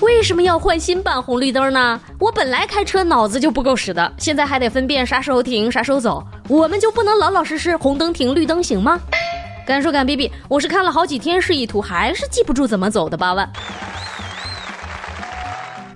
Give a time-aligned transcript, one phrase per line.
[0.00, 2.00] 为什么要换新版红绿灯呢？
[2.18, 8.98] 我本来开车脑子就不够使的，现在还得分辨啥时候停，啥时候走，我们就不能老老实实红灯停，绿灯行吗？
[9.66, 13.48] 敢说敢逼逼，我是看了好几天示意图，还是记不住怎么走的八万。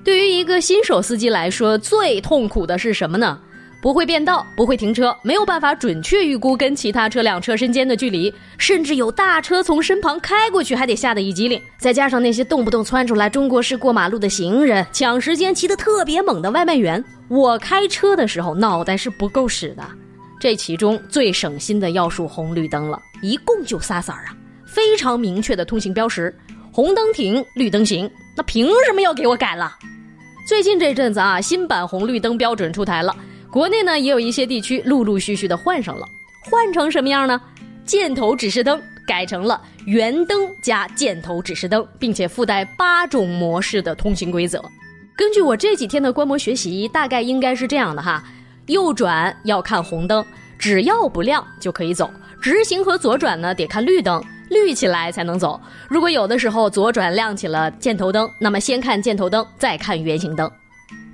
[0.05, 3.39] 对于一个新手司机来说，最痛苦的是什么呢？
[3.85, 11.61] 不会变道，不会停车，没有办法准确预估跟其他车辆车身间的距离，甚至有大车从身旁开过去，还得吓得一激灵。
[11.77, 19.85] 再加上那些动不动窜出来中国式过马路的行人，抢时间骑得特别猛的外卖员，我开车的时候脑袋是不够使的。
[20.41, 26.35] 这其中最省心的要数红绿灯了，一共就仨色儿啊，非常明确的通行标识：
[26.73, 28.11] 红灯停，绿灯行。
[28.35, 29.77] 那凭什么要给我改了？
[30.49, 33.15] 最近这阵子啊，新版红绿灯标准出台了。
[33.55, 36.05] 国内呢，也有一些地区陆陆续续的换上了，
[36.51, 37.41] 换成什么样呢？
[37.87, 44.61] 箭头指示灯改成了圆灯加箭头指示灯，并且附带八种模式的通行规则。
[45.15, 48.25] 根据我这几天的观摩学习，大概应该是这样的哈：
[48.67, 50.27] 右转要看红灯，
[50.59, 52.11] 只要不亮就可以走；
[52.43, 54.21] 直行和左转呢得看绿灯，
[54.51, 55.61] 绿起来才能走。
[55.89, 60.51] 如果有的时候左转亮起了箭头灯，那么先看箭头灯，再看圆形灯。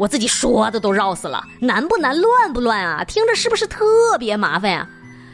[0.00, 3.04] 我自己说的都绕死了，难不难，乱不乱啊？
[3.04, 3.84] 听着是不是特
[4.18, 4.88] 别麻烦呀？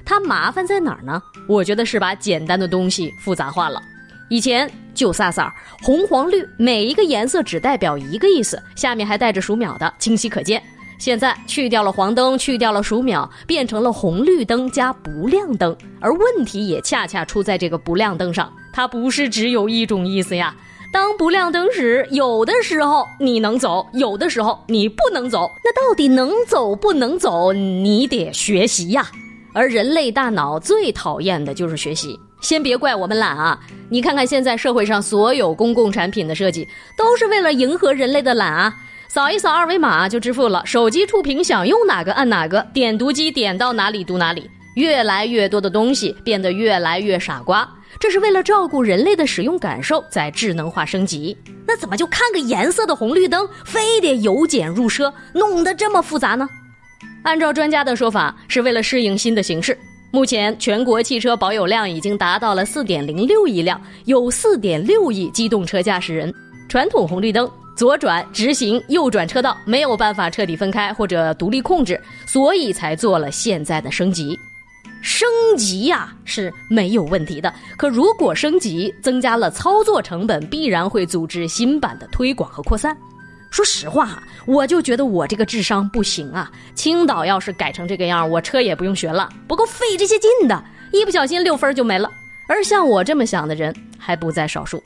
[0.05, 1.23] 它麻烦在哪儿呢？
[1.49, 3.81] 我觉得是把简单的东西复杂化了。
[4.29, 10.61] 以前就仨色儿，红黄绿，每一个颜色只代表一个意思，下面还带着数秒的，清晰可见。
[10.99, 20.53] 现在去掉了黄灯，去掉了数秒，变成了红绿灯加不亮灯，而问题也恰恰出在这个不亮灯上，它不是只有一种意思呀。
[20.93, 25.51] 当不亮灯时，有的时候你能走，有的时候你不能走。
[25.65, 29.07] 那到底能走不能走，你得学习呀。
[29.53, 32.19] 而人类大脑最讨厌的就是学习。
[32.41, 38.75] 先别怪我们懒啊，你看看现在社会上所有公共产品的设计，都是为了迎合人类的懒啊。
[39.09, 44.49] 扫一扫二维码就支付了，手机触屏想用哪个按哪个，点读机点到哪里读哪里。
[44.75, 47.67] 越来越多的东西变得越来越傻瓜。
[47.99, 51.37] 这是为了照顾人类的使用感受，在智能化升级。
[51.67, 56.49] 那怎么就看个颜色的红绿灯，非得由简入奢，弄得这么复杂呢？
[57.23, 59.77] 按照专家的说法，是为了适应新的形势。
[60.13, 66.33] 目前全国汽车保有量已经达到了四点零六亿辆，有四点六亿机动车驾驶人。
[66.69, 74.39] 传统红绿灯左转、直行、右转车道没有办法彻底分开或者独立控制，所以才做了现在的升级。
[75.03, 82.97] 升级呀是没有问题的，可如果升级增加了操作成本，必然会阻止新版的推广和扩散。
[83.51, 86.51] 说实话，我就觉得我这个智商不行啊。
[86.75, 92.11] 青岛要是改成这个样，我车也不用学了，不够费这些劲的，一不小心六分就没了。
[92.49, 94.83] 而像我这么想的人还不在少数。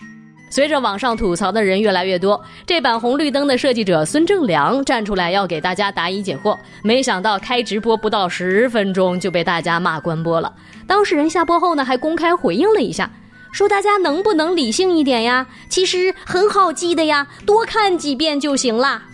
[0.51, 6.59] 随着网上吐槽的人越来越多，这版红绿灯的设计者孙正良站出来要给大家答疑解惑。
[6.83, 10.53] 没想到开直播不到十分钟就被大家骂关播了。
[10.89, 13.09] 当事人下播后呢，还公开回应了一下，
[13.53, 15.47] 说大家能不能理性一点呀？
[15.69, 19.05] 其实很好记的呀，多看几遍就行啦。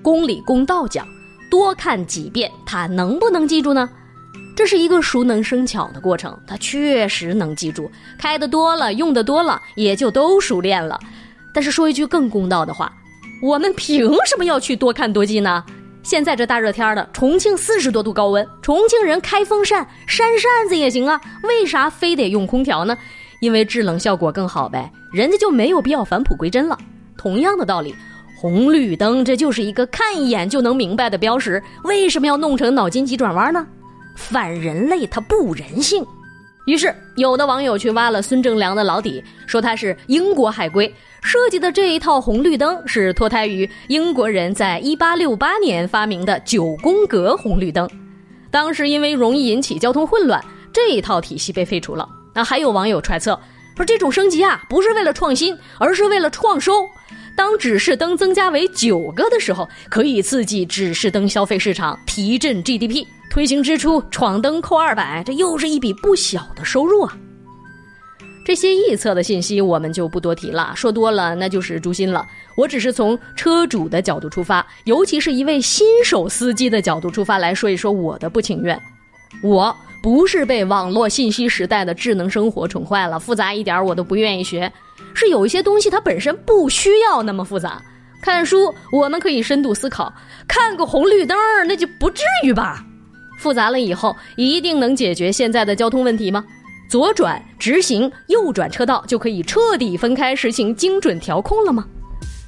[0.00, 1.04] 公理公道讲，
[1.50, 3.90] 多看几遍他能不能记住呢？
[4.58, 7.88] 这是一个熟能生巧的过程，他确实能记住，
[8.18, 10.98] 开的多了，用的多了，也就都熟练了。
[11.54, 12.92] 但是说一句更公道的话，
[13.40, 15.64] 我们凭什么要去多看多记呢？
[16.02, 22.98] 现在这大热天的，重庆四十多度高温，重庆人开风扇扇扇子也行啊，为啥非得用空调呢？
[23.40, 26.76] 因为制冷效果更好呗，人家就没有必要返璞归真了。
[27.16, 27.94] 同样的道理，
[28.36, 33.64] 红绿灯这就是一个看一眼就能明白的标识，为什么要弄成脑筋急转弯呢？
[34.18, 36.04] 反人类，他不人性。
[36.66, 40.92] 于是，有的网友去挖了孙正良的老底，说他是英国海归
[41.22, 47.88] 设计的这一套红绿灯是脱胎于英国人在一八六八年发明的九宫格红绿灯。
[48.50, 52.06] 当时因为容易引起交通混乱，这一套体系被废除了。
[52.34, 53.38] 那还有网友揣测
[53.76, 56.86] 说，这种升级啊，不是为了创新，而是为了创收。
[57.38, 63.06] 当指示灯增加为九个的时候，可以刺激指示灯消费市场，提振 GDP。
[63.30, 67.16] 推行支出，闯灯扣二百，这又是一笔不小的收入啊！
[68.44, 72.26] 这些臆测的信息我们就不多提了，说多了那就是诛心了。
[72.56, 78.76] 我只是从车主的角度出发，尤其是一位新手司机的角度出发来说一说我的不情愿。
[79.44, 84.72] 我不是被网络信息时代的智能生活宠坏了，复杂一点我都不愿意学。
[85.14, 87.82] 是有一些东西它本身不需要那么复杂。
[88.20, 90.12] 看书我们可以深度思考，
[90.46, 92.84] 看个红绿灯那就不至于吧？
[93.38, 96.44] 复杂了以后，一定能解决现在的交通问题吗？
[96.90, 101.84] 左转、直行、右转车道就可以彻底分开实行精准调控了吗？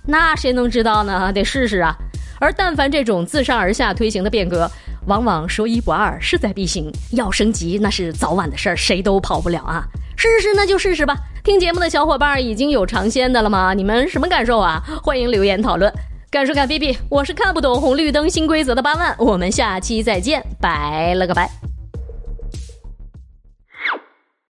[0.06, 1.32] 那谁能知道呢？
[1.32, 1.94] 得试试啊。
[2.40, 4.68] 而但凡这种自上而下推行的变革，
[5.06, 6.90] 往往说一不二，势在必行。
[7.12, 9.84] 要升级那是早晚的事儿，谁都跑不了啊。
[10.16, 11.16] 试试那就试试吧。
[11.50, 13.74] 听节目的小伙伴已经有尝鲜的了吗？
[13.74, 14.80] 你们什么感受啊？
[15.02, 15.92] 欢迎留言讨论。
[16.30, 19.12] 感受感 B B，我是看不懂红绿灯新规则的八万。
[19.18, 21.69] 我们下期再见，拜了个拜。